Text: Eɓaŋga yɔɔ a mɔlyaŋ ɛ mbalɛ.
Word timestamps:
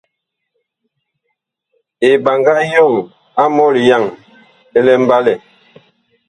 Eɓaŋga 2.09 2.53
yɔɔ 2.71 2.95
a 3.41 3.43
mɔlyaŋ 3.55 4.03
ɛ 4.77 4.93
mbalɛ. 5.03 5.33